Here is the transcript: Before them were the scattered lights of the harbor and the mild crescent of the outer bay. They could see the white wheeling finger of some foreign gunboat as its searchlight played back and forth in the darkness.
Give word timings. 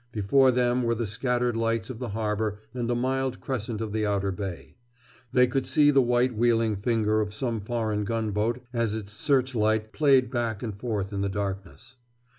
Before 0.11 0.49
them 0.49 0.81
were 0.81 0.95
the 0.95 1.05
scattered 1.05 1.55
lights 1.55 1.91
of 1.91 1.99
the 1.99 2.09
harbor 2.09 2.57
and 2.73 2.89
the 2.89 2.95
mild 2.95 3.39
crescent 3.39 3.81
of 3.81 3.91
the 3.93 4.03
outer 4.03 4.31
bay. 4.31 4.75
They 5.31 5.45
could 5.45 5.67
see 5.67 5.91
the 5.91 6.01
white 6.01 6.35
wheeling 6.35 6.77
finger 6.77 7.21
of 7.21 7.35
some 7.35 7.61
foreign 7.61 8.03
gunboat 8.03 8.63
as 8.73 8.95
its 8.95 9.11
searchlight 9.11 9.93
played 9.93 10.31
back 10.31 10.63
and 10.63 10.75
forth 10.75 11.13
in 11.13 11.21
the 11.21 11.29
darkness. 11.29 11.97